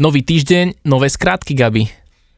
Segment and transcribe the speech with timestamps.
[0.00, 1.84] Nový týždeň, nové skrátky, Gabi.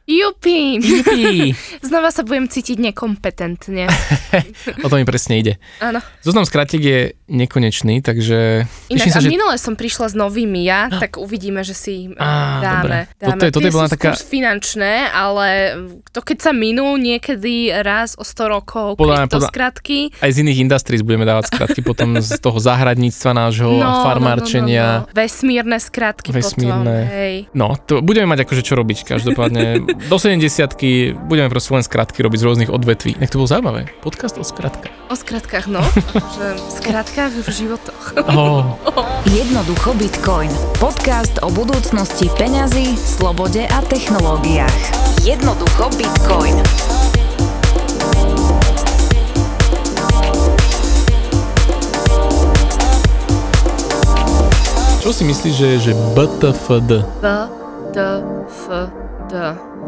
[0.02, 0.82] Jupi!
[0.82, 1.54] Jupi.
[1.86, 3.86] Znova sa budem cítiť nekompetentne.
[4.82, 5.62] o to mi presne ide.
[5.78, 6.02] Áno.
[6.26, 6.98] Zoznam skrátiek je
[7.32, 8.68] nekonečný, takže...
[8.86, 9.28] Inak, teším a že...
[9.32, 12.76] minule som prišla s novými ja, tak uvidíme, že si eh, Á, dáme.
[12.76, 12.98] dobre.
[13.16, 13.40] Toto dáme.
[13.42, 15.48] je- toto je bola taká- finančné, ale
[16.12, 20.60] to keď sa minú niekedy raz o 100 rokov Podľa podľa- skratky, Aj z iných
[20.60, 24.84] industries budeme dávať skratky potom z toho zahradníctva nášho a farmárčenia.
[24.84, 25.16] No, no, no, no.
[25.16, 26.76] Vesmírne skratky Vesmírne.
[26.76, 27.34] potom, hej.
[27.56, 29.80] No, to budeme mať akože čo robiť každopádne.
[30.12, 30.44] Do 70
[31.24, 33.16] budeme proste len skratky robiť z rôznych odvetví.
[33.16, 33.88] Nech to bolo zaujímavé.
[34.02, 34.92] Podcast o skratkách.
[35.08, 35.80] O skratkách, no.
[36.36, 36.46] že
[37.22, 38.04] v skratkách v životoch.
[38.34, 38.74] Oh,
[39.30, 40.50] Jednoducho Bitcoin.
[40.82, 44.74] Podcast o budúcnosti peňazí, slobode a technológiách.
[45.22, 46.58] Jednoducho Bitcoin.
[55.02, 56.90] čo si myslíš, že je že BTFD?
[57.22, 57.26] B,
[57.90, 57.98] D,
[58.46, 58.62] F,
[59.26, 59.32] D.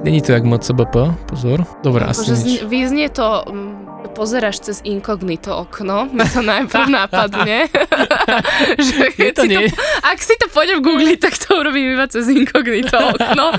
[0.04, 0.96] Není to jak MCBP?
[1.26, 1.64] Pozor.
[1.82, 2.38] Dobre, asi nič.
[2.38, 3.73] zni- vyznie to, mm,
[4.14, 7.66] pozeráš cez inkognito okno, mi to najprv nápadne.
[8.86, 9.66] že keď to si nie.
[9.66, 9.74] to,
[10.06, 13.50] ak si to pôjdem googliť, tak to urobím iba cez inkognito okno.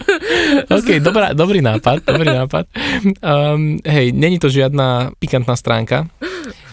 [0.78, 2.64] OK, dobrá, dobrý nápad, dobrý nápad.
[3.18, 6.06] Um, hej, není to žiadna pikantná stránka,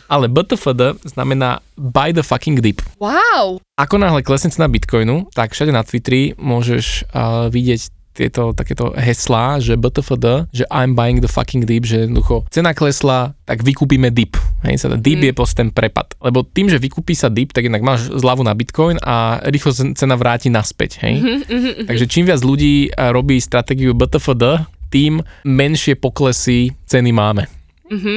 [0.06, 2.86] ale BTFD znamená buy the fucking dip.
[3.02, 3.58] Wow!
[3.76, 9.60] Ako náhle klesne cena Bitcoinu, tak všade na Twitteri môžeš uh, vidieť tieto takéto heslá,
[9.60, 14.40] že BTFD, že I'm buying the fucking dip, že jednoducho cena klesla, tak vykúpime dip.
[14.64, 15.30] Hej, sa dip Mm.
[15.30, 16.16] je proste ten prepad.
[16.24, 20.16] Lebo tým, že vykúpi sa dip, tak jednak máš zľavu na Bitcoin a rýchlo cena
[20.16, 21.04] vráti naspäť.
[21.04, 21.44] Hej.
[21.92, 27.52] Takže čím viac ľudí a, robí stratégiu BTFD, tým menšie poklesy ceny máme.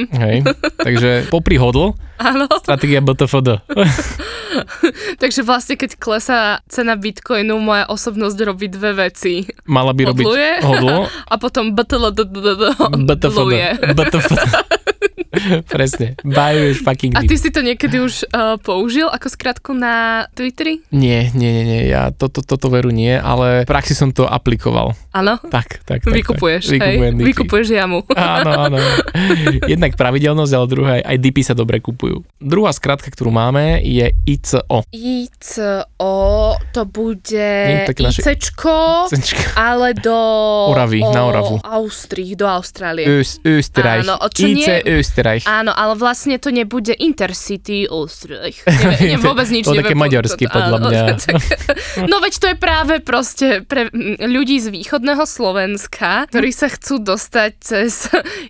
[0.09, 0.49] Hej.
[0.87, 3.63] Takže popri hodl, Áno, stratégia BTFD.
[5.23, 9.45] takže vlastne keď klesá cena bitcoinu, moja osobnosť robí dve veci.
[9.69, 10.51] Mala by robiť Hodluje.
[10.65, 10.97] hodl
[11.31, 12.11] A potom BTL
[13.07, 13.53] BTFD.
[13.93, 14.33] BTFD.
[15.73, 16.15] Presne.
[16.21, 17.29] Buyuješ fucking A dip.
[17.29, 20.81] ty si to niekedy už uh, použil ako skratku na Twitteri?
[20.89, 21.81] Nie, nie, nie, nie.
[21.87, 24.93] Ja toto, toto veru nie, ale v praxi som to aplikoval.
[25.11, 25.37] Áno?
[25.41, 26.09] Tak, tak, tak.
[26.09, 26.81] Vykupuješ, tak.
[26.81, 26.95] hej?
[26.95, 27.27] Vykupujem dipy.
[27.29, 27.99] Vykupuješ jamu.
[28.13, 28.77] Áno, áno.
[29.71, 32.21] Jednak pravidelnosť, ale druhá aj, dipy sa dobre kupujú.
[32.37, 34.83] Druhá skratka, ktorú máme, je ICO.
[34.89, 36.15] ICO,
[36.73, 37.29] to bude
[37.65, 39.53] Nie, naše- ICčko, Cečka.
[39.55, 40.13] ale do...
[40.69, 41.55] Oravy, na Oravu.
[41.61, 43.05] Austrii, do Austrálie.
[43.05, 44.05] Ös, Österreich.
[44.05, 45.28] Áno, o čo IC nie- Österreich.
[45.45, 48.63] Áno, ale vlastne to nebude Intercity Österreich.
[48.67, 50.19] Neviem, neviem, vôbec nič To také neviem.
[50.19, 51.03] to- podľa áno, mňa.
[51.23, 53.91] tak- no veď to je práve proste pre
[54.23, 58.07] ľudí z východného Slovenska, ktorí sa chcú dostať cez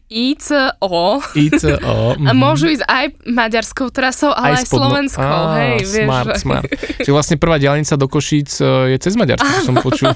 [0.07, 1.97] ICO ICO.
[2.29, 2.37] a mhm.
[2.37, 5.23] môžu ísť aj maďarskou trasou, ale aj, spodno- slovenskou.
[5.23, 6.63] Á, hej, vieš, smart, že- smart.
[7.03, 10.13] Čiže vlastne prvá diaľnica do Košíc e, je cez Maďarsko, som počul.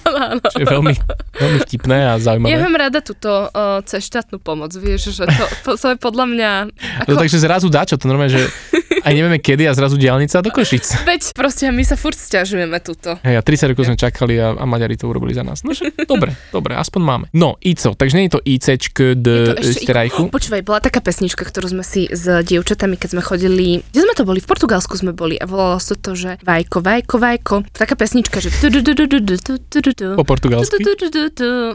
[0.54, 0.94] Čo je veľmi,
[1.38, 2.52] veľmi vtipné a zaujímavé.
[2.54, 6.43] Ja mám rada túto uh, cez štátnu pomoc, vieš, že to, to je podľa mňa
[6.44, 6.52] mňa...
[6.68, 7.10] No Ako...
[7.16, 8.44] No, takže zrazu dačo, to normálne, že
[9.04, 11.04] A nevieme kedy a zrazu diálnica do Košic.
[11.04, 13.20] Veď proste my sa furt stiažujeme tuto.
[13.20, 15.60] Hej, a 30 rokov sme čakali a, a Maďari to urobili za nás.
[15.68, 17.26] No že, dobre, dobre, aspoň máme.
[17.36, 19.28] No, ICO, takže nie je to ICčk d
[19.60, 20.28] Strajku.
[20.28, 24.16] Oh, počúvaj, bola taká pesnička, ktorú sme si s dievčatami, keď sme chodili, kde sme
[24.16, 24.40] to boli?
[24.40, 27.56] V Portugalsku sme boli a volalo sa to, že Vajko, Vajko, Vajko.
[27.76, 30.80] Taká pesnička, že po portugalsky?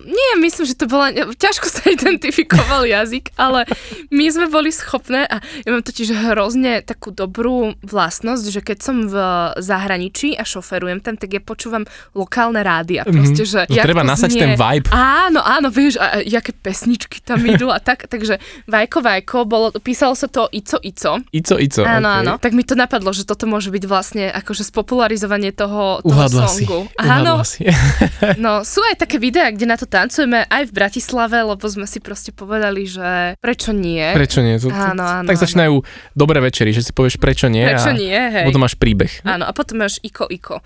[0.09, 3.69] Nie, myslím, že to bola, ťažko sa identifikoval jazyk, ale
[4.09, 8.97] my sme boli schopné a ja mám totiž hrozne takú dobrú vlastnosť, že keď som
[9.05, 9.15] v
[9.59, 11.83] zahraničí a šoferujem tam, tak ja počúvam
[12.15, 13.03] lokálne rádia.
[13.03, 14.41] Proste, že To jak treba nasať znie.
[14.41, 14.87] ten vibe.
[14.95, 19.75] Áno, áno, vieš, a, a jaké pesničky tam idú a tak, takže Vajko, Vajko, bolo,
[19.83, 21.19] písalo sa to Ico, Ico.
[21.35, 21.83] ICO, ICO.
[21.83, 22.19] Áno, okay.
[22.23, 22.33] áno.
[22.39, 26.63] Tak mi to napadlo, že toto môže byť vlastne akože spopularizovanie toho, toho Uhádla si.
[26.63, 26.87] songu.
[26.97, 27.63] Áno, Uhádla si.
[28.45, 31.99] no sú aj také videá, kde na to tancujeme aj v Bratislave, lebo sme si
[31.99, 34.05] proste povedali, že prečo nie.
[34.15, 34.61] Prečo nie?
[34.61, 35.43] To, Áno, áno, tak áno.
[35.43, 35.75] začínajú
[36.13, 38.45] dobré večery, že si povieš prečo nie Prečo a nie, hej.
[38.45, 39.09] potom máš príbeh.
[39.25, 40.61] Áno, a potom máš Iko, Iko.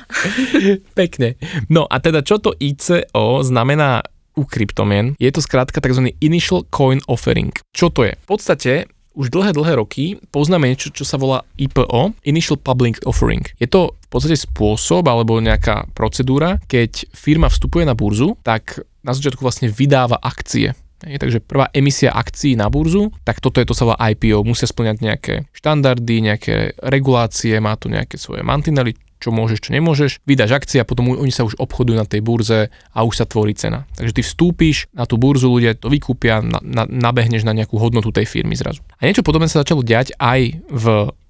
[1.00, 1.36] Pekne.
[1.68, 4.00] No a teda čo to ICO znamená
[4.40, 5.12] u kryptomien?
[5.20, 6.16] Je to skrátka tzv.
[6.24, 7.52] Initial Coin Offering.
[7.76, 8.16] Čo to je?
[8.16, 13.44] V podstate už dlhé, dlhé roky poznáme niečo, čo sa volá IPO, Initial Public Offering.
[13.60, 19.12] Je to v podstate spôsob alebo nejaká procedúra, keď firma vstupuje na burzu, tak na
[19.12, 20.72] začiatku vlastne vydáva akcie.
[21.00, 24.96] Takže prvá emisia akcií na burzu, tak toto je to sa volá IPO, musia splňať
[25.00, 30.80] nejaké štandardy, nejaké regulácie, má to nejaké svoje mantinely, čo môžeš, čo nemôžeš, vydáš akcie
[30.80, 33.84] a potom oni sa už obchodujú na tej burze a už sa tvorí cena.
[33.96, 38.08] Takže ty vstúpiš na tú burzu, ľudia to vykúpia, na, na, nabehneš na nejakú hodnotu
[38.10, 38.80] tej firmy zrazu.
[38.96, 40.84] A niečo podobné sa začalo diať aj v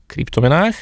[0.06, 0.74] kryptomenách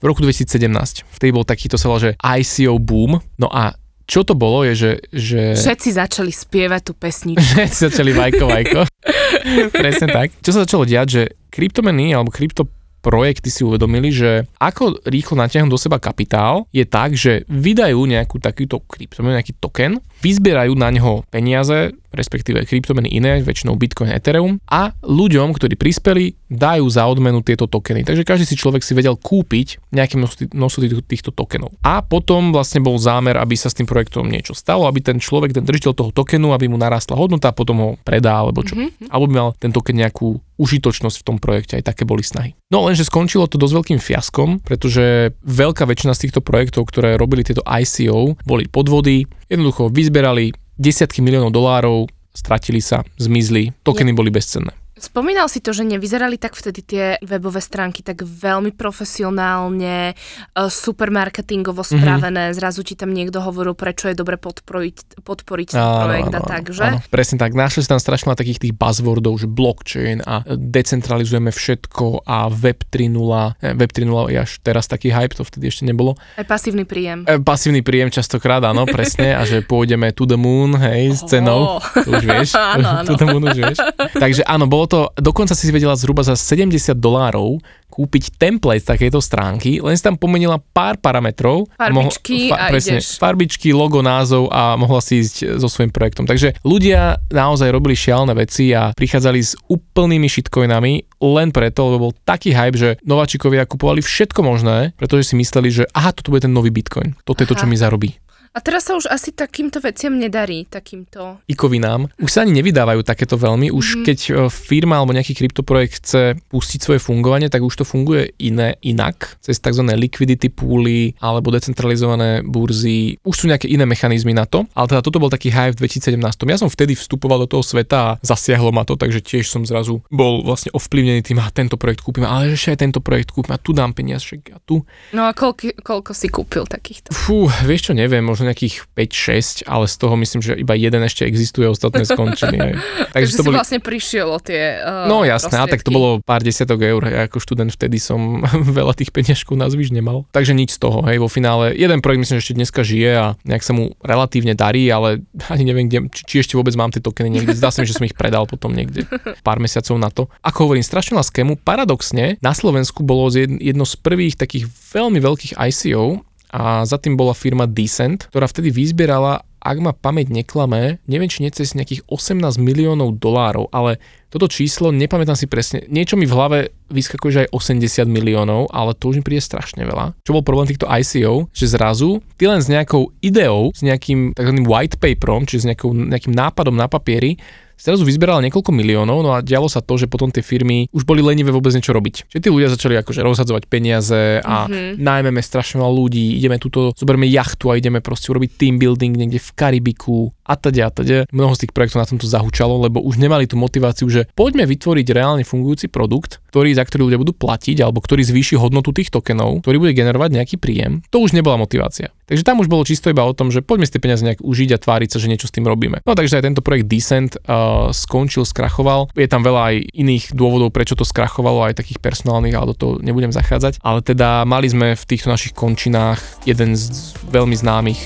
[0.00, 1.04] v roku 2017.
[1.08, 4.90] Vtedy bol takýto sa volá, že ICO boom, no a čo to bolo je, že...
[5.10, 5.42] že...
[5.58, 7.42] Všetci začali spievať tú pesničku.
[7.58, 8.80] Všetci začali vajko, vajko.
[9.82, 10.30] Presne tak.
[10.40, 12.70] Čo sa začalo diať, že kryptomeny alebo krypto
[13.06, 18.42] projekty si uvedomili, že ako rýchlo natiahnuť do seba kapitál je tak, že vydajú nejakú
[18.42, 24.96] takýto kryptomenu, nejaký token, vyzbierajú na neho peniaze, respektíve kryptomeny iné, väčšinou Bitcoin, Ethereum a
[25.04, 28.06] ľuďom, ktorí prispeli, dajú za odmenu tieto tokeny.
[28.06, 30.16] Takže každý si človek si vedel kúpiť nejaké
[30.54, 31.74] množstvo týchto tokenov.
[31.82, 35.52] A potom vlastne bol zámer, aby sa s tým projektom niečo stalo, aby ten človek,
[35.52, 38.78] ten držiteľ toho tokenu, aby mu narastla hodnota a potom ho predá alebo čo.
[38.78, 39.10] Mm-hmm.
[39.10, 42.56] Alebo by mal ten token nejakú užitočnosť v tom projekte, aj také boli snahy.
[42.72, 47.44] No lenže skončilo to dosť veľkým fiaskom, pretože veľká väčšina z týchto projektov, ktoré robili
[47.44, 52.06] tieto ICO, boli podvody, jednoducho vyzberali desiatky miliónov dolárov,
[52.36, 54.72] stratili sa, zmizli, tokeny boli bezcenné.
[54.96, 61.12] Spomínal si to, že nevyzerali tak vtedy tie webové stránky tak veľmi profesionálne, e, super
[61.12, 61.88] marketingovo mhm.
[61.92, 62.56] spravené, mm-hmm.
[62.56, 66.48] zrazu ti tam niekto hovoril, prečo je dobre podporiť, podporiť ten áno, projekt áno, a
[66.48, 66.84] tak, že?
[66.88, 72.24] Áno, presne tak, našli si tam strašne takých tých buzzwordov, že blockchain a decentralizujeme všetko
[72.24, 76.16] a web 3.0, web 3.0 je až teraz taký hype, to vtedy ešte nebolo.
[76.40, 77.28] Aj pasívny príjem.
[77.28, 81.76] E, pasívny príjem častokrát, áno, presne, a že pôjdeme to the moon, hej, s cenou,
[81.76, 81.84] oh.
[81.84, 83.08] to už vieš, áno, áno.
[83.12, 83.78] to the moon už vieš.
[84.16, 89.78] Takže áno, bolo to, dokonca si vedela zhruba za 70 dolárov kúpiť template takejto stránky,
[89.80, 91.70] len si tam pomenila pár parametrov.
[91.78, 93.06] Farbičky mohol, fa, a presne, ideš.
[93.16, 96.28] Farbičky, logo, názov a mohla si ísť so svojím projektom.
[96.28, 102.12] Takže ľudia naozaj robili šialné veci a prichádzali s úplnými shitcoinami len preto, lebo bol
[102.28, 106.52] taký hype, že nováčikovia kupovali všetko možné, pretože si mysleli, že aha, toto bude ten
[106.52, 107.16] nový bitcoin.
[107.24, 108.12] Toto je to, čo mi zarobí.
[108.52, 111.42] A teraz sa už asi takýmto veciam nedarí, takýmto...
[111.50, 112.10] Ikovinám.
[112.20, 113.72] Už sa ani nevydávajú takéto veľmi.
[113.72, 114.04] Už mm.
[114.06, 118.78] keď e, firma alebo nejaký kryptoprojekt chce pustiť svoje fungovanie, tak už to funguje iné,
[118.84, 119.40] inak.
[119.42, 119.82] Cez tzv.
[119.96, 123.18] liquidity pooly alebo decentralizované burzy.
[123.26, 124.68] Už sú nejaké iné mechanizmy na to.
[124.76, 126.20] Ale teda toto bol taký hype v 2017.
[126.46, 130.04] Ja som vtedy vstupoval do toho sveta a zasiahlo ma to, takže tiež som zrazu
[130.12, 133.60] bol vlastne ovplyvnený tým, a tento projekt kúpim, ale ešte aj tento projekt kúpim a
[133.60, 134.82] tu dám peniaz, a tu.
[135.12, 137.12] No a koľko, koľko si kúpil takýchto?
[137.12, 141.28] Fú, vieš čo, neviem, možno nejakých 5-6, ale z toho myslím, že iba jeden ešte
[141.28, 142.56] existuje, ostatné skončili.
[142.58, 142.72] Aj.
[143.16, 143.56] Takže to si boli...
[143.60, 147.02] vlastne prišiel o tie uh, No jasné, a tak to bolo pár desiatok eur.
[147.06, 148.40] Ja ako študent vtedy som
[148.80, 150.24] veľa tých peniažkov na zvyš nemal.
[150.32, 151.76] Takže nič z toho, hej, vo finále.
[151.76, 155.20] Jeden projekt myslím, že ešte dneska žije a nejak sa mu relatívne darí, ale
[155.52, 157.52] ani neviem, kde, či, či ešte vôbec mám tie tokeny niekde.
[157.52, 159.04] Zdá sa mi, že som ich predal potom niekde
[159.44, 160.32] pár mesiacov na to.
[160.40, 161.58] Ako hovorím, strašne skému.
[161.60, 167.34] Paradoxne, na Slovensku bolo jedno z prvých takých veľmi veľkých ICO, a za tým bola
[167.34, 173.18] firma Decent, ktorá vtedy vyzbierala, ak ma pamäť neklame, neviem či nie nejakých 18 miliónov
[173.18, 173.98] dolárov, ale
[174.30, 177.52] toto číslo, nepamätám si presne, niečo mi v hlave vyskakuje, že aj
[177.82, 180.14] 80 miliónov, ale to už mi príde strašne veľa.
[180.22, 184.54] Čo bol problém týchto ICO, že zrazu ty len s nejakou ideou, s nejakým tzv.
[184.62, 187.34] white paperom, čiže s nejakou, nejakým nápadom na papieri,
[187.76, 191.20] zrazu vyzberala niekoľko miliónov, no a dialo sa to, že potom tie firmy už boli
[191.20, 192.32] lenivé vôbec niečo robiť.
[192.32, 194.98] Čiže tí ľudia začali akože rozhadzovať peniaze a mm-hmm.
[194.98, 199.38] najmeme strašne veľa ľudí, ideme túto, zoberieme jachtu a ideme proste urobiť team building niekde
[199.38, 201.18] v Karibiku a teda a teda.
[201.30, 205.06] Mnoho z tých projektov na tomto zahučalo, lebo už nemali tú motiváciu, že poďme vytvoriť
[205.12, 209.60] reálne fungujúci produkt, ktorý, za ktorý ľudia budú platiť alebo ktorý zvýši hodnotu tých tokenov,
[209.60, 211.04] ktorý bude generovať nejaký príjem.
[211.12, 212.16] To už nebola motivácia.
[212.24, 214.72] Takže tam už bolo čisto iba o tom, že poďme si tie peniaze nejak užiť
[214.72, 216.00] a tváriť sa, že niečo s tým robíme.
[216.08, 219.12] No takže aj tento projekt Decent uh, skončil, skrachoval.
[219.12, 222.92] Je tam veľa aj iných dôvodov, prečo to skrachovalo, aj takých personálnych, ale do toho
[223.04, 223.84] nebudem zachádzať.
[223.84, 228.00] Ale teda mali sme v týchto našich končinách jeden z veľmi známych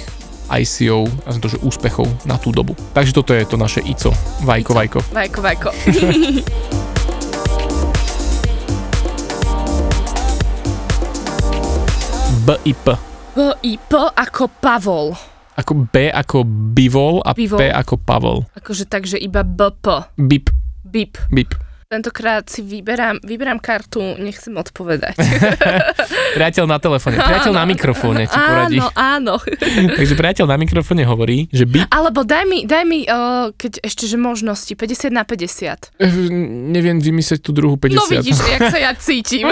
[0.50, 2.74] ICO, som to, že úspechov na tú dobu.
[2.90, 4.10] Takže toto je to naše ICO.
[4.42, 4.98] Vajko, vajko.
[5.14, 5.70] Vajko, vajko.
[12.50, 12.98] BIP.
[13.38, 15.14] B-I-P ako Pavol.
[15.54, 16.42] Ako B ako
[16.74, 17.62] bivol a bivol.
[17.62, 18.42] P ako Pavol.
[18.58, 20.18] Akože takže iba BP.
[20.18, 20.50] BIP.
[20.82, 21.14] BIP.
[21.30, 21.54] BIP.
[21.90, 25.18] Tentokrát si vyberám, vyberám kartu, nechcem odpovedať.
[26.38, 28.78] priateľ na telefóne, priateľ na mikrofóne ti poradí.
[28.78, 29.34] Áno, áno.
[29.98, 31.90] Takže priateľ na mikrofóne hovorí, že by...
[31.90, 35.98] Alebo daj mi, daj mi uh, keď ešte, že možnosti, 50 na 50.
[35.98, 36.30] Uh,
[36.70, 37.98] neviem vymyslieť tú druhú 50.
[37.98, 39.50] No vidíš, jak sa ja cítim.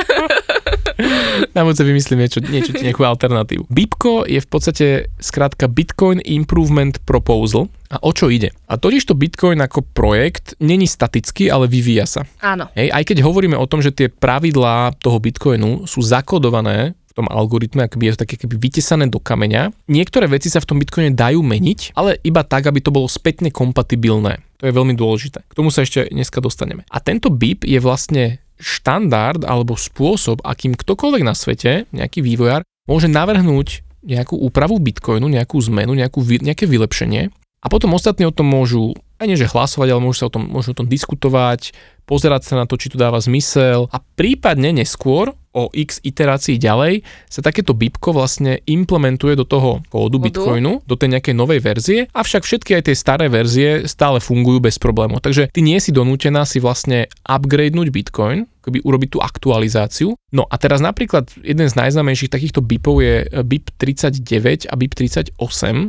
[1.54, 3.70] Na moc vymyslím niečo, niečo, nejakú alternatívu.
[3.70, 4.86] BIPko je v podstate
[5.22, 8.52] skrátka Bitcoin Improvement Proposal, a o čo ide?
[8.68, 12.28] A totiž to Bitcoin ako projekt není statický, ale vyvíja sa.
[12.44, 12.68] Áno.
[12.76, 17.26] Hej, aj keď hovoríme o tom, že tie pravidlá toho Bitcoinu sú zakodované v tom
[17.32, 19.72] algoritme, akoby je to také keby vytesané do kameňa.
[19.88, 23.48] Niektoré veci sa v tom Bitcoine dajú meniť, ale iba tak, aby to bolo spätne
[23.48, 24.44] kompatibilné.
[24.60, 25.46] To je veľmi dôležité.
[25.48, 26.84] K tomu sa ešte dneska dostaneme.
[26.92, 33.06] A tento BIP je vlastne štandard alebo spôsob, akým ktokoľvek na svete, nejaký vývojár, môže
[33.06, 37.30] navrhnúť nejakú úpravu Bitcoinu, nejakú zmenu, nejakú, nejaké vylepšenie.
[37.58, 40.46] A potom ostatní o tom môžu aj nie že hlasovať, ale môžu sa o tom,
[40.46, 41.74] môžu o tom diskutovať,
[42.06, 43.90] pozerať sa na to, či to dáva zmysel.
[43.90, 50.22] A prípadne neskôr o x iterácií ďalej sa takéto BIPko vlastne implementuje do toho kódu
[50.22, 54.78] Bitcoinu, do tej nejakej novej verzie, avšak všetky aj tie staré verzie stále fungujú bez
[54.78, 55.18] problémov.
[55.18, 60.12] Takže ty nie si donútená si vlastne upgradenúť Bitcoin, akoby urobiť tú aktualizáciu.
[60.28, 65.32] No a teraz napríklad jeden z najznámejších takýchto BIPov je BIP 39 a BIP 38,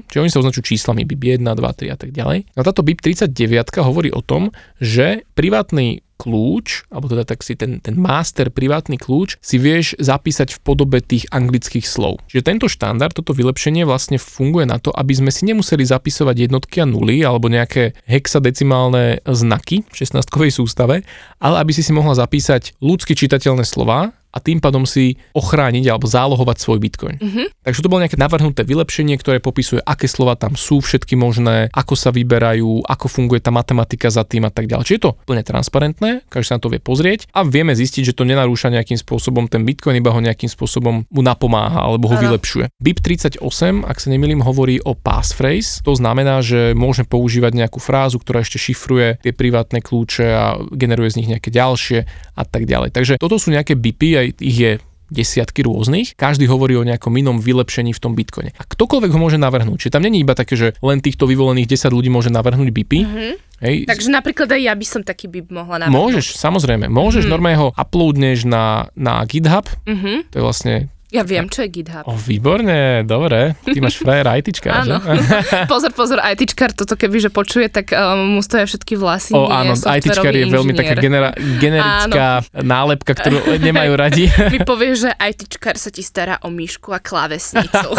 [0.08, 2.48] čiže oni sa označujú číslami BIP 1, 2, 3 a tak ďalej.
[2.56, 7.80] No táto BIP 39 hovorí o tom, že privátny kľúč, alebo teda tak si ten,
[7.80, 12.20] ten master privátny kľúč si vieš zapísať v podobe tých anglických slov.
[12.28, 16.84] Čiže tento štandard, toto vylepšenie vlastne funguje na to, aby sme si nemuseli zapisovať jednotky
[16.84, 21.08] a nuly alebo nejaké hexadecimálne znaky v 16-kovej sústave,
[21.40, 26.06] ale aby si si mohla zapísať ľudsky čitateľné slova a tým pádom si ochrániť alebo
[26.06, 27.18] zálohovať svoj bitcoin.
[27.18, 27.66] Mm-hmm.
[27.66, 31.98] Takže to bolo nejaké navrhnuté vylepšenie, ktoré popisuje, aké slova tam sú všetky možné, ako
[31.98, 34.86] sa vyberajú, ako funguje tá matematika za tým a tak ďalej.
[34.86, 38.18] Čiže je to plne transparentné, každý sa na to vie pozrieť a vieme zistiť, že
[38.18, 42.26] to nenarúša nejakým spôsobom ten bitcoin, iba ho nejakým spôsobom mu napomáha alebo ho ano.
[42.26, 42.74] vylepšuje.
[42.82, 43.42] BIP 38,
[43.86, 45.82] ak sa nemýlim, hovorí o passphrase.
[45.86, 51.14] To znamená, že môžeme používať nejakú frázu, ktorá ešte šifruje tie privátne kľúče a generuje
[51.14, 52.00] z nich nejaké ďalšie
[52.34, 52.96] a tak ďalej.
[52.96, 54.72] Takže toto sú nejaké BIPy aj ich je
[55.10, 58.54] desiatky rôznych, každý hovorí o nejakom inom vylepšení v tom Bitcoine.
[58.56, 59.82] A ktokoľvek ho môže navrhnúť.
[59.82, 63.00] Čiže tam není iba také, že len týchto vyvolených 10 ľudí môže navrhnúť BIPy.
[63.04, 63.34] Mm-hmm.
[63.60, 63.76] Hej.
[63.90, 65.98] Takže napríklad aj ja by som taký BIP mohla navrhnúť.
[65.98, 66.88] Môžeš, samozrejme.
[66.88, 67.34] Môžeš, mm-hmm.
[67.34, 69.66] normálne ho uploadneš na, na GitHub.
[69.90, 70.18] Mm-hmm.
[70.32, 70.76] To je vlastne
[71.10, 72.06] ja viem, čo je GitHub.
[72.06, 73.58] O, výborne, dobre.
[73.66, 74.96] Ty máš frajer ITčkár, že?
[75.74, 79.34] pozor, pozor, ITčkár, toto keby, že počuje, tak um, mu stoja všetky vlasy.
[79.34, 82.62] O, áno, ITčkár je veľmi taká genera- generická áno.
[82.62, 84.30] nálepka, ktorú nemajú radi.
[84.54, 87.90] Mi povie, že ITčkár sa ti stará o myšku a klávesnicu.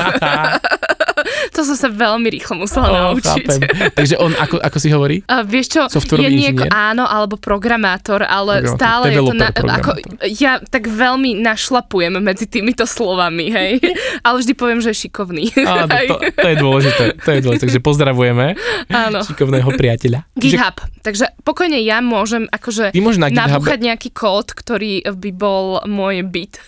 [1.55, 3.47] to som sa veľmi rýchlo musela oh, naučiť.
[3.47, 3.61] Chápem.
[3.95, 5.17] Takže on, ako, ako si hovorí?
[5.27, 5.83] Uh, vieš čo,
[6.21, 8.77] je nieko, áno, alebo programátor, ale programátor.
[8.77, 9.91] stále je to, na, ako,
[10.29, 13.73] ja tak veľmi našlapujem medzi týmito slovami, hej.
[14.27, 15.53] ale vždy poviem, že je šikovný.
[15.65, 18.47] Áno, to, to, je dôležité, to je dôležité, takže pozdravujeme
[18.91, 19.21] áno.
[19.25, 20.27] šikovného priateľa.
[20.43, 26.61] GitHub, takže pokojne ja môžem akože na nabúchať nejaký kód, ktorý by bol môj bit.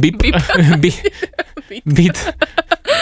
[0.00, 0.22] Bip?
[0.80, 0.96] Bip.
[1.68, 1.82] Bit.
[1.86, 2.16] Bit.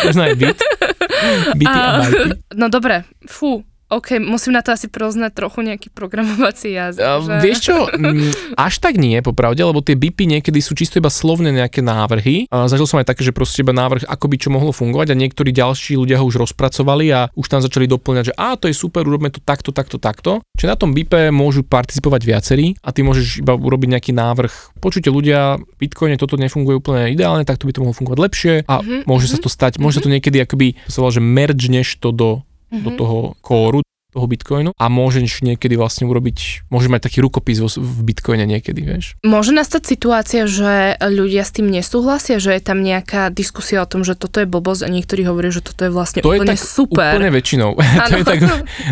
[0.05, 0.59] Možno aj bit.
[1.59, 2.31] Byty a bajty.
[2.57, 3.65] No dobre, fú,
[3.95, 6.99] OK, musím na to asi proznať trochu nejaký programovací jazyk.
[6.99, 7.35] Uh, že?
[7.47, 8.27] Vieš čo, m,
[8.59, 12.51] až tak nie, popravde, lebo tie BIPy niekedy sú čisto iba slovné nejaké návrhy.
[12.51, 15.21] Uh, zažil som aj také, že proste iba návrh, ako by čo mohlo fungovať a
[15.21, 18.75] niektorí ďalší ľudia ho už rozpracovali a už tam začali doplňať, že a to je
[18.75, 20.43] super, urobme to takto, takto, takto.
[20.59, 24.83] Čiže na tom BIPe môžu participovať viacerí a ty môžeš iba urobiť nejaký návrh.
[24.83, 28.83] Počujte ľudia, Bitcoine toto nefunguje úplne ideálne, tak to by to mohlo fungovať lepšie a
[28.83, 29.07] mm-hmm.
[29.07, 29.45] môže sa mhm.
[29.47, 30.03] to stať, môže mm-hmm.
[30.03, 32.43] sa to niekedy akoby, že mergeneš to do
[32.75, 32.85] mm-hmm.
[32.85, 32.97] do mhm.
[32.97, 33.81] toho kóru,
[34.15, 39.19] toho Bitcoinu a môžeš niekedy vlastne urobiť, môžeš mať taký rukopis v Bitcoine niekedy, vieš.
[39.27, 44.07] Môže nastať situácia, že ľudia s tým nesúhlasia, že je tam nejaká diskusia o tom,
[44.07, 46.61] že toto je blbosť a niektorí hovoria, že toto je vlastne to úplne je tak
[46.63, 47.13] super.
[47.19, 47.71] Úplne väčšinou.
[48.09, 48.39] to, je tak,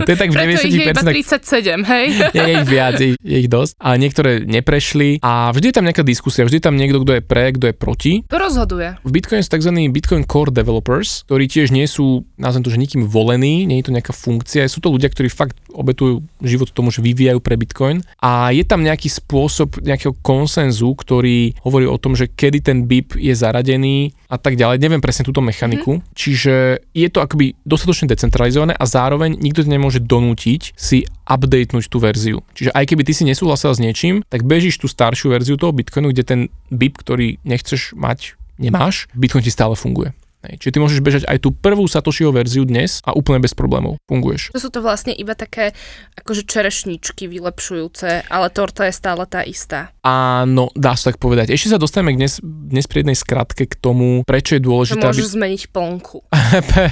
[0.02, 0.66] to je tak v 90%.
[0.66, 2.04] ich je iba 37, hej?
[2.34, 3.72] je, je ich viac, je, je ich dosť.
[3.78, 7.22] A niektoré neprešli a vždy je tam nejaká diskusia, vždy je tam niekto, kto je
[7.22, 8.12] pre, kto je proti.
[8.26, 8.98] To rozhoduje.
[9.06, 9.70] V Bitcoine sú tzv.
[9.92, 13.94] Bitcoin Core Developers, ktorí tiež nie sú, nazvem to, že nikým volení, nie je to
[13.94, 18.00] nejaká funkcia, sú to ľudia, ktorí fakt obetujú život tomu, že vyvíjajú pre Bitcoin.
[18.19, 23.21] A je tam nejaký spôsob nejakého konsenzu, ktorý hovorí o tom, že kedy ten BIP
[23.21, 24.81] je zaradený a tak ďalej.
[24.81, 26.00] Neviem presne túto mechaniku.
[26.00, 26.16] Mm-hmm.
[26.16, 26.54] Čiže
[26.97, 32.38] je to akoby dostatočne decentralizované a zároveň nikto nemôže donútiť si updatenúť tú verziu.
[32.57, 36.11] Čiže aj keby ty si nesúhlasil s niečím, tak bežíš tú staršiu verziu toho Bitcoinu,
[36.11, 36.40] kde ten
[36.73, 40.12] BIP, ktorý nechceš mať, nemáš, Bitcoin ti stále funguje.
[40.49, 40.54] Hej.
[40.58, 44.50] Čiže ty môžeš bežať aj tú prvú Satoshiho verziu dnes a úplne bez problémov funguješ.
[44.50, 45.70] To sú to vlastne iba také
[46.18, 49.94] akože čerešničky vylepšujúce, ale torta je stále tá istá.
[50.02, 51.54] Áno, dá sa tak povedať.
[51.54, 55.28] Ešte sa dostaneme dnes, dnes pri jednej skratke k tomu, prečo je dôležité, že môžeš
[55.28, 55.34] aby...
[55.36, 56.18] zmeniť plnku.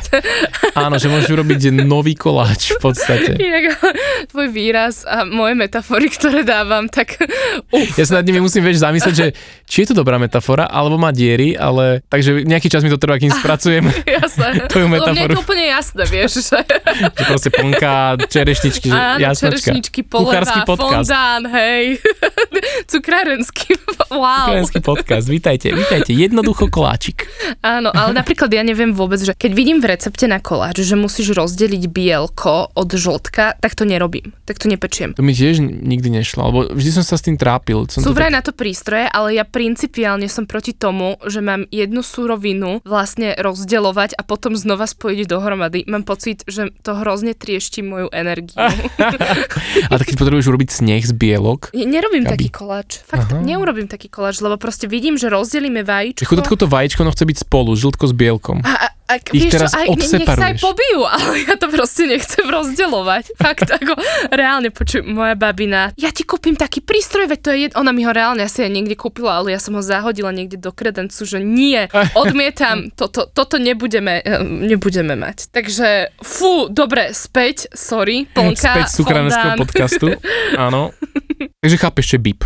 [0.85, 3.41] Áno, že môžeš urobiť nový koláč v podstate.
[3.41, 3.81] Inak,
[4.29, 7.17] tvoj výraz a moje metafory, ktoré dávam, tak
[7.73, 7.97] uf.
[7.97, 9.27] Ja sa nad nimi musím vieš zamyslieť, že
[9.65, 13.17] či je to dobrá metafora, alebo má diery, ale takže nejaký čas mi to trvá,
[13.17, 13.89] kým spracujem
[14.21, 14.69] Jasné.
[14.69, 15.17] tvoju metaforu.
[15.17, 16.31] Lebo mne je to úplne jasné, vieš.
[16.45, 16.61] Že,
[17.17, 17.95] že proste plnka,
[18.29, 20.45] čerešničky, že Áno, čerešničky, poleva,
[20.77, 21.97] fondán, hej.
[22.91, 23.81] Cukrárenský,
[24.13, 24.51] wow.
[24.51, 26.11] Cukrárenský podcast, vítajte, vítajte.
[26.13, 27.27] Jednoducho koláčik.
[27.61, 31.35] Áno, ale napríklad ja neviem vôbec, že keď vidím v recepte na koláč, že musíš
[31.35, 35.15] rozdeliť bielko od žltka, tak to nerobím, tak to nepečiem.
[35.15, 37.87] To mi tiež nikdy nešlo, lebo vždy som sa s tým trápil.
[37.89, 38.37] Som Sú vraj tak...
[38.37, 44.17] na to prístroje, ale ja principiálne som proti tomu, že mám jednu súrovinu vlastne rozdeľovať
[44.17, 45.85] a potom znova spojiť dohromady.
[45.87, 48.57] Mám pocit, že to hrozne triešti moju energiu.
[49.91, 52.33] A tak keď potrebuješ urobiť sneh z bielok, Ne- Nerobím Gabi.
[52.37, 53.03] taký koláč.
[53.03, 53.43] Fakt, Aha.
[53.43, 55.29] neurobím taký koláč, lebo proste vidím, že
[55.61, 56.25] rozdelíme vajíčko.
[56.25, 58.65] chudotko to vajíčko no chce byť spolu, žltko s bielkom.
[58.65, 61.55] A, a, a Ich vieš teraz čo, aj, ne- nech sa aj pobijú, ale ja
[61.61, 63.37] to proste nechcem rozdeľovať.
[63.37, 63.93] Fakt, ako
[64.33, 67.73] reálne počuj, moja babina, ja ti kúpim taký prístroj, veď to je jed...
[67.77, 70.73] Ona mi ho reálne asi aj niekde kúpila, ale ja som ho zahodila niekde do
[70.73, 71.85] kredencu, že nie,
[72.23, 75.53] odmietam, toto, toto nebudeme, eh, nebudeme mať.
[75.53, 80.07] Takže, fú, dobre, späť, sorry, plnka, Späť z podcastu.
[80.57, 80.97] Áno.
[81.61, 82.41] Takže chápeš, že bip.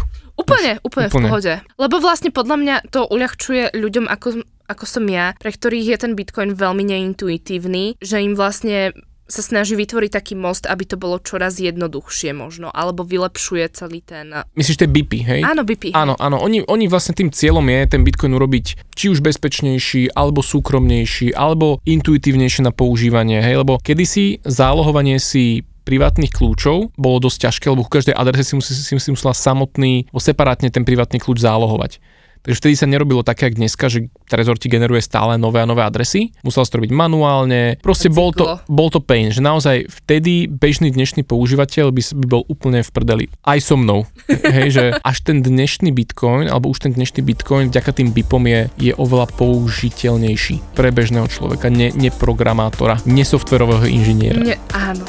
[0.44, 1.20] Úplne, úplne, Úplne.
[1.20, 1.52] v pohode.
[1.80, 6.12] Lebo vlastne podľa mňa to uľahčuje ľuďom, ako, ako som ja, pre ktorých je ten
[6.12, 8.92] Bitcoin veľmi neintuitívny, že im vlastne
[9.24, 14.44] sa snaží vytvoriť taký most, aby to bolo čoraz jednoduchšie možno, alebo vylepšuje celý ten...
[14.52, 15.40] Myslíš tie bipy, hej?
[15.40, 15.96] Áno, BP.
[15.96, 20.44] Áno, áno, oni, oni vlastne tým cieľom je ten Bitcoin urobiť či už bezpečnejší, alebo
[20.44, 27.64] súkromnejší, alebo intuitívnejšie na používanie, hej, lebo kedysi zálohovanie si privátnych kľúčov bolo dosť ťažké,
[27.70, 32.00] lebo ku každej adrese si, musí, si, musela samotný, separátne ten privátny kľúč zálohovať.
[32.44, 35.80] Takže vtedy sa nerobilo také, ako dneska, že Trezor ti generuje stále nové a nové
[35.80, 36.28] adresy.
[36.44, 37.80] Musel si to robiť manuálne.
[37.80, 42.44] Proste bol to, bol to pain, že naozaj vtedy bežný dnešný používateľ by, by bol
[42.44, 43.24] úplne v prdeli.
[43.48, 44.04] Aj so mnou.
[44.56, 48.60] Hej, že až ten dnešný Bitcoin, alebo už ten dnešný Bitcoin vďaka tým BIPom je,
[48.76, 54.44] je oveľa použiteľnejší pre bežného človeka, ne, ne programátora, ne softverového inžiniera.
[54.44, 55.08] Nie, áno.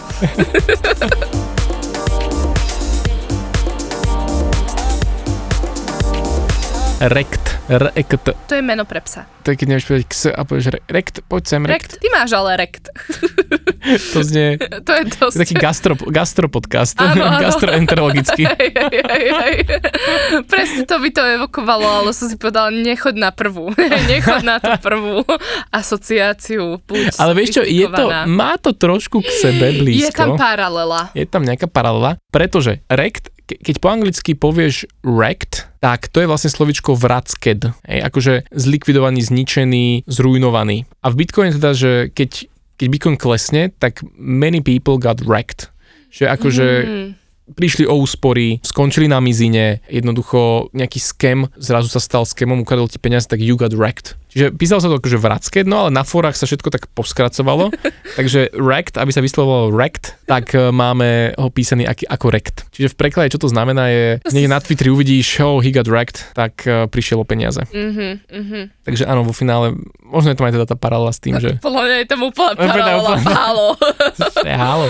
[6.98, 7.44] Rekt.
[7.68, 8.16] Rekt.
[8.48, 9.28] To je meno pre psa.
[9.44, 11.92] To je keď nevieš povedať ks a povieš re- rekt, poď sem rekt.
[11.92, 11.92] Rekt.
[11.98, 12.86] Ty máš ale rekt.
[13.86, 15.38] To znie, To je dosť.
[15.38, 17.38] taký gastro, gastropodcast, Áno, áno.
[17.38, 18.50] gastroenterologický.
[18.52, 19.56] Hej, hej, hej, hej.
[20.44, 23.70] Presne to by to evokovalo, ale som si povedala, nechoď na prvú.
[23.78, 25.22] nechoď na tú prvú
[25.70, 26.82] asociáciu.
[26.82, 30.02] Buď Ale vieš čo, je to, má to trošku k sebe blízko.
[30.02, 31.14] Je tam paralela.
[31.14, 36.50] je tam nejaká paralela, pretože rekt, keď po anglicky povieš rekt, tak to je vlastne
[36.50, 40.90] slovičko vracked, hej, akože zlikvidovaný, zničený, zrujnovaný.
[41.05, 42.50] A v Bitcoine teda, že keď,
[42.81, 45.70] keď Bitcoin klesne, tak many people got wrecked.
[46.10, 47.10] Že akože Mm.
[47.53, 52.98] prišli o úspory, skončili na mizine, jednoducho nejaký scam, zrazu sa stal scamom, ukradol ti
[52.98, 54.18] peniaze, tak you got wrecked.
[54.36, 57.72] Čiže písalo sa to akože vracké, no ale na forách sa všetko tak poskracovalo,
[58.20, 62.68] takže wrecked, aby sa vyslovovalo wrecked, tak e, máme ho písaný ako rekt.
[62.76, 66.36] Čiže v preklade, čo to znamená je, niekde na Twitteri uvidíš, oh, he got wrecked,
[66.36, 67.64] tak e, prišiel o peniaze.
[67.72, 68.60] Mhm, mhm.
[68.84, 69.72] Takže áno, vo finále,
[70.04, 72.56] možno je to aj teda tá paralela s tým, že Podľa mňa je tam Úplne,
[72.76, 73.16] paralela.
[74.44, 74.88] je halo.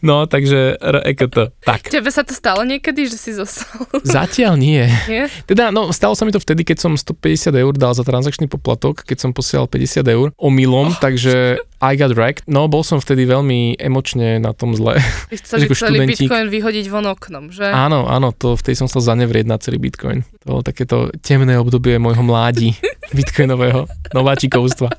[0.00, 1.60] No, takže REKT.
[1.60, 3.84] Tak, Tebe sa to stalo niekedy, že si zostal?
[4.00, 4.88] zatiaľ nie.
[5.04, 5.28] Nie?
[5.44, 9.02] Teda, no, stalo sa mi to vtedy, keď som 150 eur dal za transakčný poplatok,
[9.04, 10.98] keď som posielal 50 eur omylom, oh.
[11.02, 12.44] takže I got wrecked.
[12.44, 15.00] No, bol som vtedy veľmi emočne na tom zle.
[15.32, 15.98] Ty chceli celý.
[16.04, 17.64] Bitcoin vyhodiť von oknom, že?
[17.64, 20.20] áno, áno, to vtedy som chcel zanevrieť na celý Bitcoin.
[20.44, 22.76] To bolo takéto temné obdobie môjho mládí
[23.16, 24.92] bitcoinového nováčikovstva.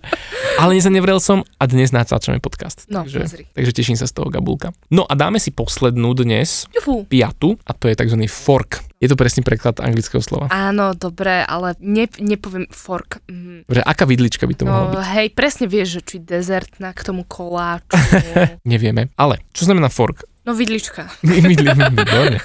[0.61, 2.85] Ale nezanevrel som a dnes natáčame podcast.
[2.85, 3.43] No, takže, pozri.
[3.49, 4.69] takže teším sa z toho, Gabulka.
[4.87, 7.03] No a dáme si poslednú dnes, Juhu.
[7.03, 8.17] piatu, a to je tzv.
[8.25, 8.79] fork.
[8.97, 10.45] Je to presný preklad anglického slova.
[10.47, 13.25] Áno, dobre, ale ne, nepoviem fork.
[13.25, 13.65] Mhm.
[13.65, 15.09] Že aká vidlička by to mohla No byť?
[15.11, 17.97] hej, presne vieš, že či dezertná k tomu koláču.
[18.63, 19.09] Nevieme.
[19.15, 20.29] Ale, čo znamená fork?
[20.51, 21.07] No vidlička.
[21.23, 22.43] Vidli- Výborne.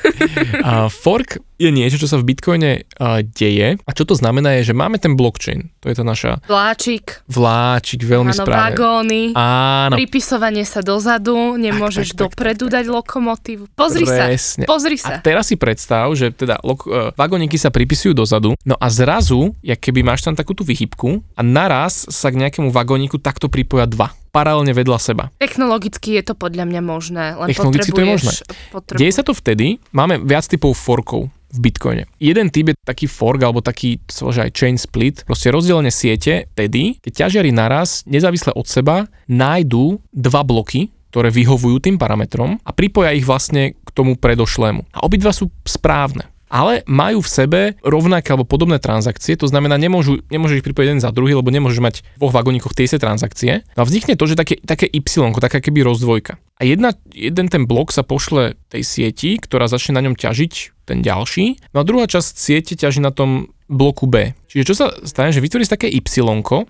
[0.63, 3.83] A fork je niečo, čo sa v Bitcoine a, deje.
[3.83, 5.75] A čo to znamená je, že máme ten blockchain.
[5.83, 8.63] To je tá naša Vláčik, vláčik, veľmi áno, správne.
[8.77, 13.75] vagóny, Áno, pripisovanie sa dozadu, nemôžeš tak, tak, dopredu dať lokomotívu.
[13.75, 14.65] Pozri sa, presne.
[14.69, 15.15] pozri A sa.
[15.19, 19.81] teraz si predstav, že teda lok, uh, vagóniky sa pripisujú dozadu, no a zrazu, jak
[19.81, 24.13] keby máš tam takú tú vychybku a naraz sa k nejakému vagóniku takto pripoja dva
[24.37, 25.25] paralelne vedľa seba.
[25.41, 28.33] Technologicky je to podľa mňa možné, len Technologicky to je možné.
[28.69, 28.99] Potrebu...
[29.01, 32.05] Deje sa to vtedy, máme viac typov forkov v Bitcoine.
[32.21, 37.01] Jeden typ je taký fork alebo taký, čo aj chain split, proste rozdelenie siete tedy,
[37.01, 43.17] keď ťažiari naraz, nezávisle od seba, nájdú dva bloky, ktoré vyhovujú tým parametrom a pripoja
[43.17, 44.85] ich vlastne k tomu predošlému.
[44.93, 46.29] A obidva sú správne.
[46.47, 51.03] Ale majú v sebe rovnaké alebo podobné transakcie, to znamená, nemôžu, nemôžeš ich pripojiť jeden
[51.03, 53.67] za druhý, lebo nemôžeš mať v dvoch vagónikoch tie isté transakcie.
[53.75, 56.39] No a vznikne to, že také, také Y, taká keby rozdvojka.
[56.57, 61.03] A jedna, jeden ten blok sa pošle tej sieti, ktorá začne na ňom ťažiť ten
[61.03, 61.75] ďalší.
[61.75, 64.31] No a druhá časť siete ťaží na tom bloku B.
[64.47, 66.01] Čiže čo sa stane, že vytvorí sa také Y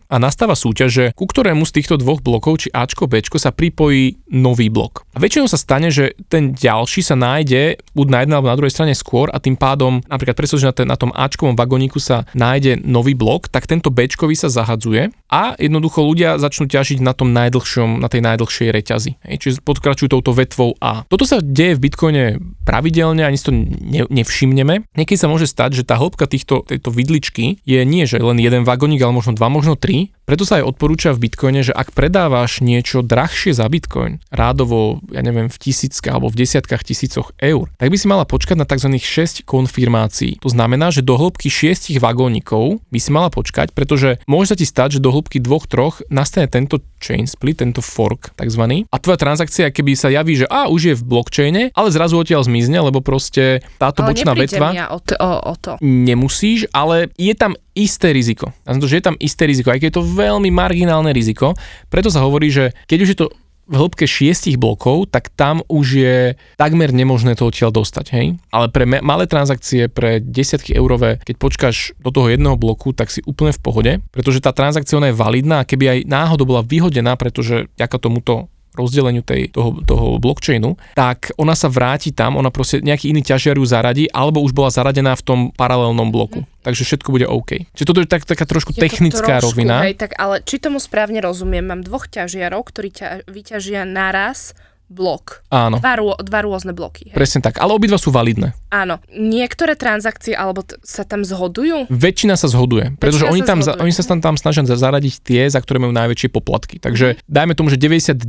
[0.08, 4.16] a nastáva súťaž, že ku ktorému z týchto dvoch blokov, či Ačko, Bčko, sa pripojí
[4.32, 5.04] nový blok.
[5.12, 8.74] A väčšinou sa stane, že ten ďalší sa nájde buď na jednej alebo na druhej
[8.74, 12.24] strane skôr a tým pádom, napríklad predstav, že na, ten, na tom Ačkovom vagóniku sa
[12.32, 17.30] nájde nový blok, tak tento Bčkový sa zahadzuje a jednoducho ľudia začnú ťažiť na tom
[17.36, 19.10] najdlhšom, na tej najdlhšej reťazi.
[19.20, 21.04] Hej, čiže podkračujú touto vetvou A.
[21.06, 22.24] Toto sa deje v Bitcoine
[22.64, 24.88] pravidelne, ani to ne, nevšimneme.
[24.96, 28.64] Niekedy sa môže stať, že tá hĺbka týchto, tejto vidličky je nie, že len jeden
[28.64, 30.15] vagónik, ale možno dva, možno tri.
[30.26, 35.22] Preto sa aj odporúča v Bitcoine, že ak predávaš niečo drahšie za Bitcoin, rádovo, ja
[35.22, 38.98] neviem, v tisíckach alebo v desiatkách tisícoch eur, tak by si mala počkať na tzv.
[38.98, 40.42] 6 konfirmácií.
[40.42, 44.66] To znamená, že do hĺbky 6 vagónikov by si mala počkať, pretože môže sa ti
[44.66, 48.82] stať, že do hĺbky 2-3 nastane tento chain split, tento fork tzv.
[48.90, 52.42] A tvoja transakcia, keby sa javí, že a už je v blockchaine, ale zrazu odtiaľ
[52.42, 54.74] zmizne, lebo proste táto Ale bočná vetva...
[54.74, 55.78] Ja o, t- o, o to.
[55.86, 58.56] Nemusíš, ale je tam isté riziko.
[58.64, 61.52] To, že je tam isté riziko, aj keď je to veľmi marginálne riziko.
[61.92, 63.28] Preto sa hovorí, že keď už je to
[63.66, 66.18] v hĺbke šiestich blokov, tak tam už je
[66.54, 68.26] takmer nemožné to odtiaľ dostať, hej?
[68.54, 73.26] Ale pre malé transakcie, pre desiatky eurové, keď počkáš do toho jedného bloku, tak si
[73.26, 77.66] úplne v pohode, pretože tá transakcia je validná a keby aj náhodou bola vyhodená, pretože
[77.74, 83.10] ďaká tomuto rozdeleniu tej, toho, toho blockchainu, tak ona sa vráti tam, ona proste nejaký
[83.10, 86.44] iný ťažiar ju zaradí, alebo už bola zaradená v tom paralelnom bloku.
[86.44, 86.48] Mm.
[86.66, 87.64] Takže všetko bude OK.
[87.72, 89.86] Čiže toto je tak, taká trošku Je technická trošku, rovina.
[89.86, 94.52] Hej, tak ale či tomu správne rozumiem, mám dvoch ťažiarov, ktorí ťa, vyťažia naraz
[94.86, 95.42] blok.
[95.48, 97.10] Áno, Dva, rô, dva rôzne bloky.
[97.10, 97.16] Hej.
[97.16, 97.58] presne tak.
[97.58, 98.54] Ale obidva sú validné.
[98.68, 99.02] Áno.
[99.08, 101.86] Niektoré transakcie alebo t- sa tam zhodujú?
[101.88, 103.82] Väčšina sa zhoduje, pretože Väčšina oni, sa tam, za, zhoduje.
[103.82, 106.78] oni sa tam, tam snažia za- zaradiť tie, za ktoré majú najväčšie poplatky.
[106.78, 108.22] Takže dajme tomu, že 99%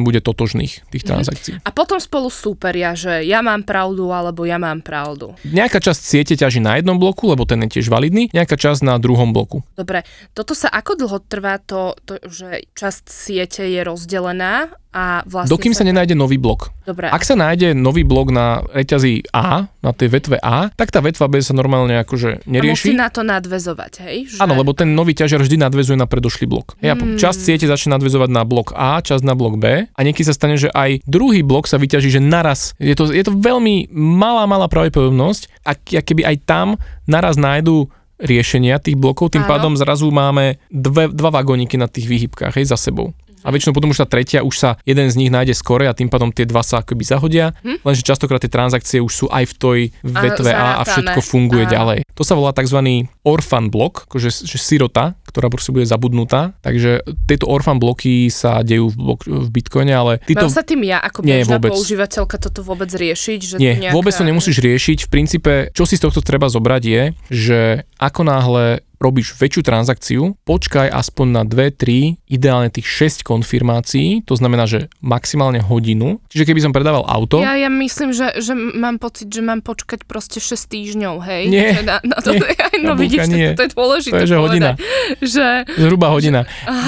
[0.00, 1.54] bude totožných tých transakcií.
[1.60, 5.34] A potom spolu súperia, že ja mám pravdu alebo ja mám pravdu.
[5.42, 8.96] Nejaká časť siete ťaží na jednom bloku, lebo ten je tiež validný, nejaká časť na
[8.96, 9.66] druhom bloku.
[9.74, 15.54] Dobre, toto sa ako dlho trvá to, to že časť siete je rozdelená a vlastne...
[15.54, 16.74] Dokým sa nenájde nový blok.
[16.82, 20.98] Dobre, Ak sa nájde nový blok na reťazí A, na tej vetve A, tak tá
[20.98, 22.98] vetva B sa normálne akože a musí nerieši.
[22.98, 24.16] na to nadvezovať, hej?
[24.34, 24.38] Že...
[24.42, 26.74] Áno, lebo ten nový ťažiar vždy nadvezuje na predošlý blok.
[26.82, 27.14] Ja, Hmm.
[27.16, 30.58] časť siete začne nadvezovať na blok A, časť na blok B a niekedy sa stane,
[30.58, 32.74] že aj druhý blok sa vyťaží, že naraz.
[32.82, 36.66] Je to, je to veľmi malá, malá pravdepodobnosť, ak keby aj tam
[37.06, 37.86] naraz nájdu
[38.18, 39.50] riešenia tých blokov, tým Áno.
[39.54, 43.16] pádom zrazu máme dve, dva vagóniky na tých výhybkách, hej, za sebou.
[43.44, 46.12] A väčšinou potom už tá tretia, už sa jeden z nich nájde skore a tým
[46.12, 47.82] pádom tie dva sa akoby zahodia, hm?
[47.84, 51.72] lenže častokrát tie transakcie už sú aj v tej vetve A a všetko funguje Áno.
[51.72, 51.98] ďalej.
[52.14, 53.08] To sa volá tzv.
[53.24, 56.52] orphan blok, akože že sirota, ktorá proste bude zabudnutá.
[56.60, 60.46] Takže tieto orphan bloky sa dejú v, blok, v Bitcoine, ale Mám títo...
[60.50, 61.70] sa tým ja ako bežná vôbec.
[61.72, 63.40] používateľka toto vôbec riešiť?
[63.40, 63.94] Že Nie, nejaká...
[63.94, 65.06] vôbec to nemusíš riešiť.
[65.06, 67.60] V princípe, čo si z tohto treba zobrať je, že
[67.96, 74.36] ako náhle robíš väčšiu transakciu, počkaj aspoň na 2, 3, ideálne tých 6 konfirmácií, to
[74.36, 76.20] znamená, že maximálne hodinu.
[76.28, 80.04] Čiže keby som predával auto, Ja, ja myslím, že, že mám pocit, že mám počkať
[80.04, 81.42] proste 6 týždňov, hej?
[81.48, 82.44] Nie, Že Na, na to, nie,
[82.86, 83.56] no vidíš, nie.
[83.56, 84.70] to, to je dôležité To je, že povedať, hodina.
[85.18, 86.40] Že, zhruba hodina.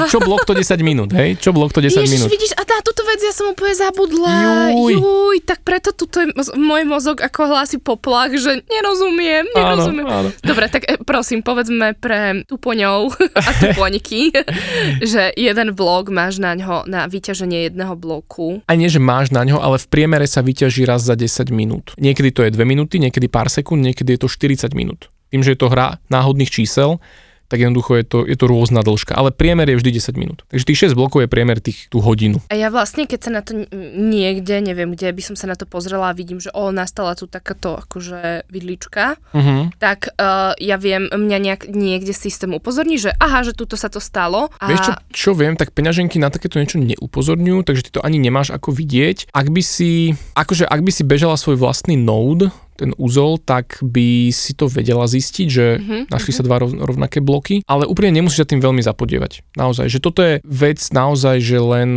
[0.06, 1.40] Čo blok to 10 minút, hej?
[1.40, 2.28] Čo blok to 10 Ježiš, minút?
[2.28, 4.36] vidíš, a tá túto vec ja som úplne zabudla.
[4.70, 5.00] Juj.
[5.00, 10.06] Juj, tak preto tuto je môj mozog ako hlási poplach, že nerozumiem, Áno, nerozumiem.
[10.06, 10.28] áno.
[10.38, 14.34] Dobre, tak e, prosím, povedzme pre tupoňov a tupoňky,
[14.98, 18.58] že jeden blok máš na ňo na vyťaženie jedného bloku.
[18.66, 21.94] Aj nie, že máš na ňo, ale v priemere sa vyťaží raz za 10 minút.
[22.02, 25.14] Niekedy to je 2 minúty, niekedy pár sekúnd, niekedy je to 40 minút.
[25.30, 26.98] Tým, že je to hra náhodných čísel,
[27.52, 29.12] tak jednoducho je to, je to rôzna dĺžka.
[29.12, 30.48] Ale priemer je vždy 10 minút.
[30.48, 32.40] Takže tých 6 blokov je priemer tých tú hodinu.
[32.48, 33.68] A ja vlastne, keď sa na to
[34.00, 37.28] niekde, neviem kde, by som sa na to pozrela a vidím, že o, nastala tu
[37.28, 39.72] takáto akože vidlička, Uh-huh.
[39.82, 43.98] tak uh, ja viem, mňa nejak, niekde systém upozorní, že aha, že tuto sa to
[43.98, 44.52] stalo.
[44.62, 48.22] A Vieš čo, čo viem, tak peňaženky na takéto niečo neupozorňujú, takže ty to ani
[48.22, 49.34] nemáš ako vidieť.
[49.34, 54.28] Ak by si, akože ak by si bežala svoj vlastný node, ten úzol, tak by
[54.28, 58.42] si to vedela zistiť, že Mhm, našli sa dva rov- rovnaké bloky, ale úplne nemusíš
[58.42, 59.44] sa tým veľmi zapodievať.
[59.54, 61.90] Naozaj, že toto je vec naozaj, že len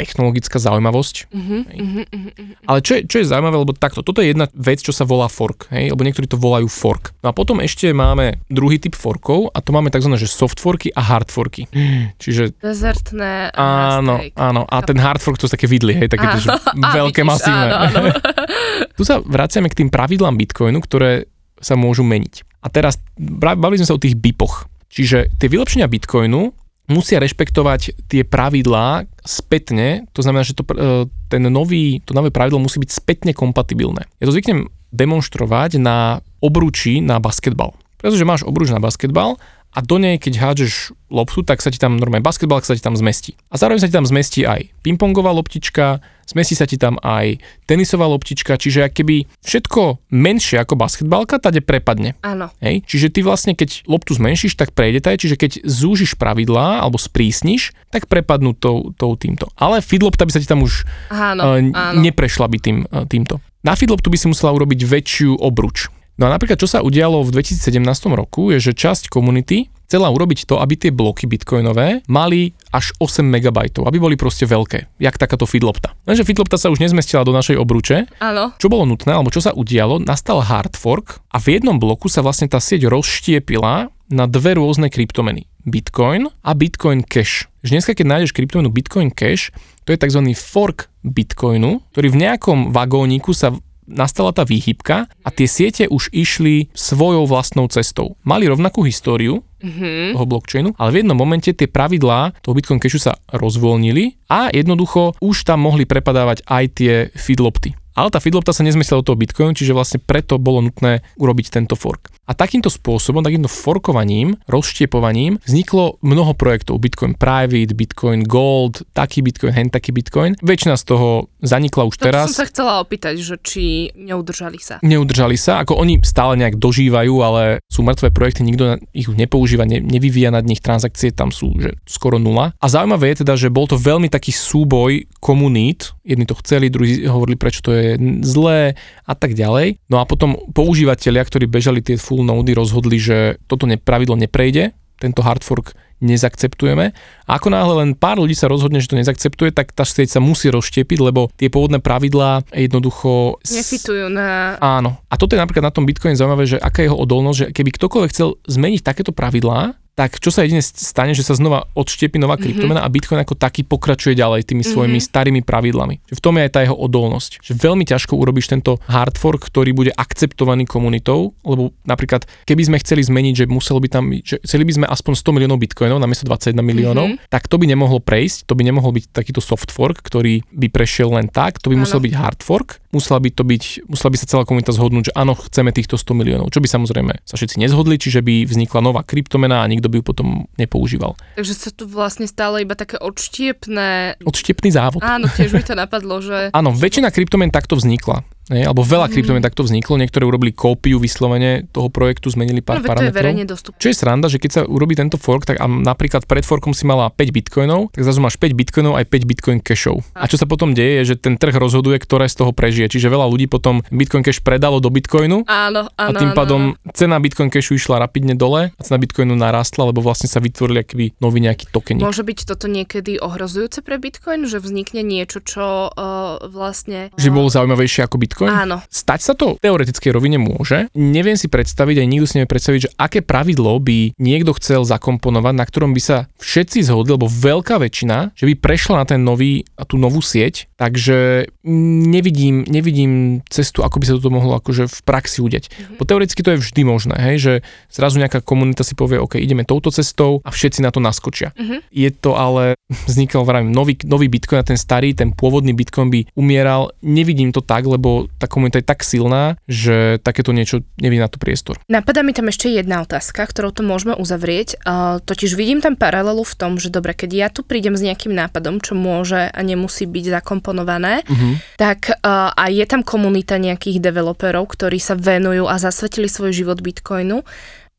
[0.00, 1.28] technologická zaujímavosť.
[1.30, 2.52] Mhm, mhm, mhm.
[2.64, 5.28] Ale čo je, čo je zaujímavé, lebo takto, toto je jedna vec, čo sa volá
[5.28, 7.12] fork, hej, lebo niektorí to volajú fork.
[7.20, 10.08] No a potom ešte máme druhý typ forkov a to máme tzv.
[10.16, 11.68] že soft forky a hard forky.
[12.16, 14.62] Čiže Dezertné Áno, áno.
[14.64, 17.30] A ten hard fork to sú také vidly, hej, také to, že Á, veľké, vidíš,
[17.30, 17.68] masívne.
[17.68, 18.10] áno, áno.
[18.98, 21.28] tu sa vraciame k tým pravidlám Bitcoinu, ktoré
[21.60, 22.64] sa môžu meniť.
[22.64, 24.68] A teraz bavili sme sa o tých bipoch.
[24.90, 26.52] Čiže tie vylepšenia Bitcoinu
[26.90, 32.60] musia rešpektovať tie pravidlá, spätne, to znamená, že to, e, ten nový, to nové pravidlo
[32.60, 34.08] musí byť spätne kompatibilné.
[34.18, 37.76] Ja to zvyknem demonstrovať na obruči na basketbal.
[38.00, 39.36] Pretože máš obruč na basketbal
[39.70, 42.98] a do nej, keď hádžeš loptu, tak sa ti tam normálne basketbal sa ti tam
[42.98, 43.38] zmestí.
[43.52, 48.06] A zároveň sa ti tam zmestí aj pingpongová loptička, zmestí sa ti tam aj tenisová
[48.06, 52.14] loptička, čiže keby všetko menšie ako basketbalka, tade prepadne.
[52.22, 52.48] Áno.
[52.62, 52.86] Hej?
[52.86, 57.74] Čiže ty vlastne, keď loptu zmenšíš, tak prejde taj, čiže keď zúžiš pravidlá alebo sprísniš,
[57.90, 59.50] tak prepadnú tou, tou týmto.
[59.58, 61.98] Ale feedlopta by sa ti tam už Áno, uh, áno.
[61.98, 63.42] neprešla by tým, uh, týmto.
[63.60, 65.92] Na feedloptu by si musela urobiť väčšiu obruč.
[66.20, 67.80] No a napríklad, čo sa udialo v 2017
[68.12, 73.26] roku, je, že časť komunity chcela urobiť to, aby tie bloky bitcoinové mali až 8
[73.26, 75.98] MB, aby boli proste veľké, jak takáto feedlopta.
[76.06, 78.54] Lenže feedlopta sa už nezmestila do našej obruče, Áno.
[78.54, 82.22] čo bolo nutné, alebo čo sa udialo, nastal hard fork a v jednom bloku sa
[82.22, 85.50] vlastne tá sieť rozštiepila na dve rôzne kryptomeny.
[85.66, 87.50] Bitcoin a Bitcoin Cash.
[87.66, 89.50] Že dneska, keď nájdeš kryptomenu Bitcoin Cash,
[89.82, 90.22] to je tzv.
[90.38, 93.50] fork Bitcoinu, ktorý v nejakom vagóniku sa
[93.90, 98.14] nastala tá výhybka a tie siete už išli svojou vlastnou cestou.
[98.22, 100.16] Mali rovnakú históriu Mhm.
[100.16, 105.16] toho blockchainu, ale v jednom momente tie pravidlá toho Bitcoin Cashu sa rozvoľnili a jednoducho
[105.20, 107.79] už tam mohli prepadávať aj tie feedlopty.
[107.94, 111.74] Ale tá feedlopta sa nezmestila do toho Bitcoinu, čiže vlastne preto bolo nutné urobiť tento
[111.74, 112.10] fork.
[112.30, 116.78] A takýmto spôsobom, takýmto forkovaním, rozštiepovaním vzniklo mnoho projektov.
[116.78, 120.38] Bitcoin Private, Bitcoin Gold, taký Bitcoin, hen taký Bitcoin.
[120.38, 122.30] Väčšina z toho zanikla už To teraz.
[122.30, 124.78] som sa chcela opýtať, že či neudržali sa.
[124.78, 129.66] Neudržali sa, ako oni stále nejak dožívajú, ale sú mŕtve projekty, nikto ich už nepoužíva,
[129.66, 132.54] ne, nevyvíja nad nich transakcie, tam sú že skoro nula.
[132.62, 137.10] A zaujímavé je teda, že bol to veľmi taký súboj komunít, jedni to chceli, druhí
[137.10, 139.80] hovorili, prečo to je n- zlé a tak ďalej.
[139.88, 145.24] No a potom používateľia, ktorí bežali tie full nody, rozhodli, že toto pravidlo neprejde, tento
[145.24, 146.96] hard fork nezaakceptujeme.
[147.28, 150.20] A ako náhle len pár ľudí sa rozhodne, že to nezaakceptuje, tak tá sieť sa
[150.20, 153.36] musí rozštiepiť, lebo tie pôvodné pravidlá jednoducho...
[153.44, 154.56] Nefitujú na...
[154.58, 154.96] Áno.
[155.12, 157.70] A toto je napríklad na tom Bitcoin zaujímavé, že aká je jeho odolnosť, že keby
[157.76, 162.40] ktokoľvek chcel zmeniť takéto pravidlá, tak čo sa jedine stane, že sa znova odštiepi nová
[162.40, 166.00] kryptomena a Bitcoin ako taký pokračuje ďalej tými svojimi starými pravidlami.
[166.08, 167.44] V tom je aj tá jeho odolnosť.
[167.44, 172.80] Že veľmi ťažko urobíš tento hard fork, ktorý bude akceptovaný komunitou, lebo napríklad keby sme
[172.80, 176.24] chceli zmeniť, že muselo by tam, že chceli by sme aspoň 100 miliónov bitcoinov namiesto
[176.24, 180.40] 21 miliónov, tak to by nemohlo prejsť, to by nemohol byť takýto soft fork, ktorý
[180.48, 181.84] by prešiel len tak, to by Áno.
[181.84, 185.16] musel byť hard fork, musela by to byť, musela by sa celá komunita zhodnúť, že
[185.16, 189.02] áno, chceme týchto 100 miliónov, čo by samozrejme sa všetci nezhodli, čiže by vznikla nová
[189.06, 191.14] kryptomena a nikto by ju potom nepoužíval.
[191.38, 194.20] Takže sa tu vlastne stále iba také odštiepné...
[194.26, 195.00] Odštiepný závod.
[195.02, 196.50] Áno, tiež mi to napadlo, že...
[196.50, 198.26] Áno, väčšina kryptomien takto vznikla.
[198.50, 198.66] Nie?
[198.66, 199.12] Alebo veľa mm.
[199.14, 203.16] kryptomien takto vzniklo, niektoré urobili kópiu vyslovene toho projektu, zmenili No, pár to je parametrov.
[203.16, 203.78] verejne dostupné.
[203.80, 206.84] Čo je sranda, že keď sa urobí tento fork, tak a napríklad pred forkom si
[206.84, 210.02] mala 5 bitcoinov, tak zrazu máš 5 bitcoinov aj 5 bitcoin cashov.
[210.12, 212.90] A čo sa potom deje, je, že ten trh rozhoduje, ktoré z toho prežije.
[212.90, 216.60] Čiže veľa ľudí potom bitcoin cash predalo do bitcoinu Áno, a áno, tým áno, pádom
[216.74, 216.92] áno.
[216.92, 220.94] cena bitcoin cashu išla rapidne dole a cena bitcoinu narastla, lebo vlastne sa vytvorili aký
[221.20, 222.02] nový nejaký tokeník.
[222.02, 227.12] Môže byť toto niekedy ohrozujúce pre Bitcoin, že vznikne niečo, čo uh, vlastne...
[227.20, 228.39] Že bol zaujímavejšie ako bitcoin?
[228.48, 228.80] Áno.
[228.88, 230.88] Stať sa to v teoretickej rovine môže.
[230.96, 235.54] Neviem si predstaviť, aj nikto si nevie predstaviť, že aké pravidlo by niekto chcel zakomponovať,
[235.56, 239.66] na ktorom by sa všetci zhodli, lebo veľká väčšina, že by prešla na ten nový,
[239.76, 244.98] a tú novú sieť, takže nevidím, nevidím cestu, ako by sa toto mohlo akože v
[245.04, 245.64] praxi udeť.
[245.68, 245.96] Mm-hmm.
[245.98, 247.52] Po teoreticky to je vždy možné, hej, že
[247.90, 251.50] zrazu nejaká komunita si povie, OK, ideme touto cestou a všetci na to naskočia.
[251.58, 251.76] Mhm.
[251.90, 252.78] Je to ale,
[253.10, 256.94] vznikal vravím, nový, nový Bitcoin a ten starý, ten pôvodný Bitcoin by umieral.
[257.02, 261.40] Nevidím to tak, lebo tá komunita je tak silná, že takéto niečo nevidí na to
[261.40, 261.80] priestor.
[261.90, 264.78] Napadá mi tam ešte jedna otázka, ktorou to môžeme uzavrieť.
[264.84, 268.32] Uh, totiž vidím tam paralelu v tom, že dobre, keď ja tu prídem s nejakým
[268.36, 271.56] nápadom, čo môže a nemusí byť zakomponované, Uh-huh.
[271.78, 276.82] tak uh, a je tam komunita nejakých developerov, ktorí sa venujú a zasvetili svoj život
[276.82, 277.46] Bitcoinu,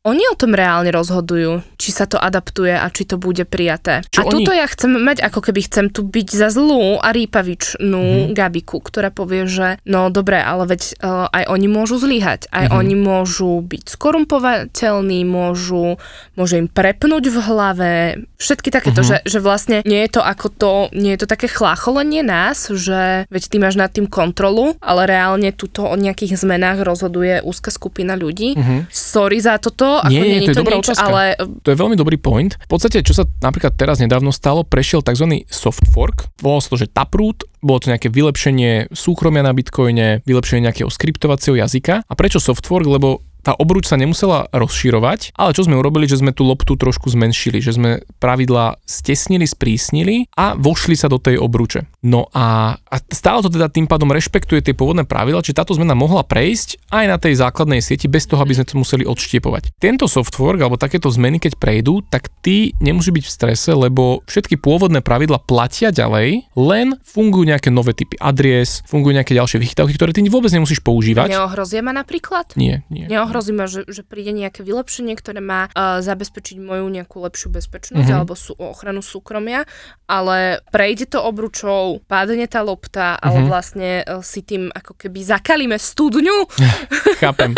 [0.02, 4.02] oni o tom reálne rozhodujú, či sa to adaptuje a či to bude prijaté.
[4.10, 7.14] Čo a tuto oni- ja chcem mať, ako keby chcem tu byť za zlú a
[7.14, 8.10] rýpavičnú Mhm.
[8.12, 8.34] mm-hmm.
[8.34, 12.66] Gabiku, ktorá povie, že no dobre, ale veď uh, aj oni môžu zlyhať, aj Mhm.
[12.66, 12.80] mm-hmm.
[12.82, 16.02] oni môžu byť skorumpovateľní, môžu,
[16.34, 17.92] môže im prepnúť v hlave,
[18.36, 19.06] všetky takéto, Mhm.
[19.06, 19.22] mm-hmm.
[19.22, 23.30] že, že vlastne nie je to ako to, nie je to také chlácholenie nás, že
[23.30, 28.18] veď ty máš nad tým kontrolu, ale reálne tuto o nejakých zmenách rozhoduje úzka skupina
[28.18, 28.58] ľudí.
[28.58, 28.82] Uh-huh.
[28.90, 31.04] Sorry za toto, ako Nie, nie, to je to dobrá nič, otázka.
[31.04, 31.22] ale
[31.60, 32.56] To je veľmi dobrý point.
[32.56, 35.44] V podstate, čo sa napríklad teraz nedávno stalo, prešiel tzv.
[35.50, 36.30] soft fork.
[36.40, 37.44] Volalo sa to, že Taproot.
[37.60, 42.06] Bolo to nejaké vylepšenie súkromia na Bitcoine, vylepšenie nejakého skriptovacieho jazyka.
[42.06, 42.86] A prečo soft fork?
[42.86, 47.10] Lebo tá obruč sa nemusela rozširovať, ale čo sme urobili, že sme tú loptu trošku
[47.10, 51.90] zmenšili, že sme pravidla stesnili, sprísnili a vošli sa do tej obruče.
[52.06, 55.98] No a, a stále to teda tým pádom rešpektuje tie pôvodné pravidla, či táto zmena
[55.98, 59.74] mohla prejsť aj na tej základnej sieti bez toho, aby sme to museli odštiepovať.
[59.82, 64.58] Tento software alebo takéto zmeny, keď prejdú, tak ty nemusí byť v strese, lebo všetky
[64.58, 70.10] pôvodné pravidla platia ďalej, len fungujú nejaké nové typy adries, fungujú nejaké ďalšie vychytávky, ktoré
[70.14, 71.34] ty vôbec nemusíš používať.
[71.34, 72.54] Neohrozia ma napríklad?
[72.54, 73.10] Nie, nie.
[73.32, 78.04] Neohrozí ma, že, že príde nejaké vylepšenie, ktoré má uh, zabezpečiť moju nejakú lepšiu bezpečnosť
[78.04, 78.12] Mhm.
[78.12, 79.64] alebo sú, ochranu súkromia,
[80.04, 83.48] ale prejde to obručou, padne tá lopta, ale Mhm.
[83.48, 86.44] vlastne uh, si tým ako keby zakalíme studňu.
[87.24, 87.56] Chápem.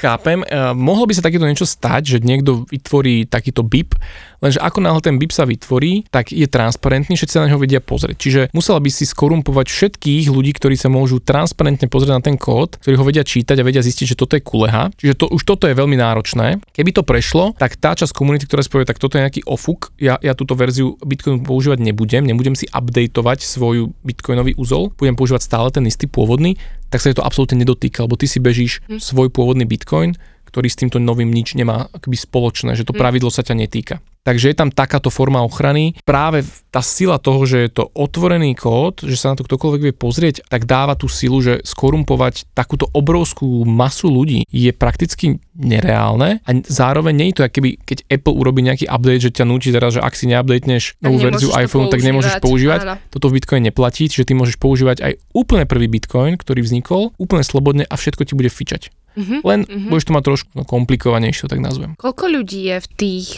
[0.00, 0.42] Chápem.
[0.42, 3.94] E, mohlo by sa takéto niečo stať, že niekto vytvorí takýto BIP,
[4.40, 7.78] lenže ako náhle ten BIP sa vytvorí, tak je transparentný, všetci sa na neho vedia
[7.78, 8.16] pozrieť.
[8.16, 12.80] Čiže musela by si skorumpovať všetkých ľudí, ktorí sa môžu transparentne pozrieť na ten kód,
[12.80, 14.87] ktorí ho vedia čítať a vedia zistiť, že toto je kuleha.
[14.96, 16.62] Čiže to, už toto je veľmi náročné.
[16.72, 19.92] Keby to prešlo, tak tá časť komunity, ktorá si povie, tak toto je nejaký ofuk,
[19.98, 25.42] ja, ja túto verziu Bitcoinu používať nebudem, nebudem si updateovať svoj bitcoinový úzol, budem používať
[25.44, 26.56] stále ten istý pôvodný,
[26.88, 29.00] tak sa je to absolútne nedotýka, lebo ty si bežíš Hm.
[29.00, 30.16] svoj pôvodný bitcoin,
[30.48, 33.00] ktorý s týmto novým nič nemá akoby spoločné, že to Hm.
[33.00, 34.00] pravidlo sa ťa netýka.
[34.22, 35.96] Takže je tam takáto forma ochrany.
[36.04, 39.94] Práve tá sila toho, že je to otvorený kód, že sa na to ktokoľvek vie
[39.96, 46.50] pozrieť, tak dáva tú silu, že skorumpovať takúto obrovskú masu ľudí je prakticky nereálne a
[46.62, 50.04] zároveň nie je to, keby, keď Apple urobí nejaký update, že ťa núti teraz, že
[50.04, 52.80] ak si neupdateneš novú verziu iPhone, tak nemôžeš používať.
[52.84, 52.94] Áno.
[53.08, 57.42] Toto v Bitcoin neplatí, čiže ty môžeš používať aj úplne prvý Bitcoin, ktorý vznikol, úplne
[57.42, 58.92] slobodne a všetko ti bude fičať.
[59.18, 59.36] Mhm.
[59.42, 59.88] Len Mhm.
[59.90, 61.98] budeš to mať trošku no, komplikovanejšie, tak nazvem.
[61.98, 63.28] Koľko ľudí je v tých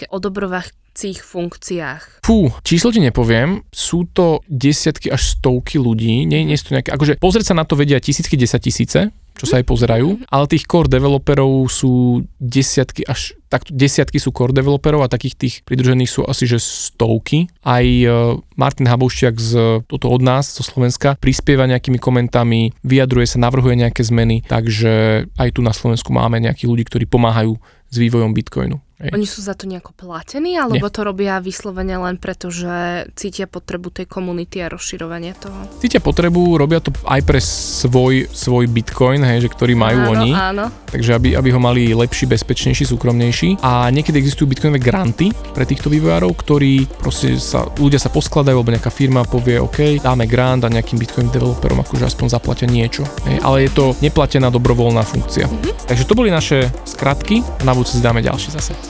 [1.00, 2.02] odobrovacích funkciách?
[2.20, 6.92] Fú, číslo ti nepoviem, sú to desiatky až stovky ľudí, nie, nie sú to nejaké,
[6.92, 9.00] akože pozrieť sa na to vedia tisícky, desať tisíce,
[9.40, 14.52] čo sa aj pozerajú, ale tých core developerov sú desiatky až, takto desiatky sú core
[14.52, 17.48] developerov a takých tých pridružených sú asi že stovky.
[17.64, 23.40] Aj e, Martin Haboušťak z toto od nás, zo Slovenska, prispieva nejakými komentami, vyjadruje sa,
[23.40, 27.56] navrhuje nejaké zmeny, takže aj tu na Slovensku máme nejakých ľudí, ktorí pomáhajú
[27.88, 28.89] s vývojom Bitcoinu.
[29.00, 29.16] Hej.
[29.16, 33.88] Oni sú za to nejako platení, alebo to robia vyslovene len preto, že cítia potrebu
[33.88, 35.56] tej komunity a rozširovania toho?
[35.80, 40.30] cítia potrebu, robia to aj pre svoj, svoj bitcoin, hej, že ktorý majú áno, oni,
[40.36, 43.64] Áno, takže aby, aby ho mali lepší, bezpečnejší, súkromnejší.
[43.64, 48.76] A niekedy existujú bitcoinové granty pre týchto vývojárov, ktorí proste sa, ľudia sa poskladajú, alebo
[48.76, 53.08] nejaká firma povie, OK, dáme grant a nejakým bitcoin developerom akože aspoň zaplatia niečo.
[53.24, 55.48] Hej, ale je to neplatená dobrovoľná funkcia.
[55.48, 55.88] Mhm.
[55.88, 58.89] Takže to boli naše skratky, na budúce si dáme ďalšie zase.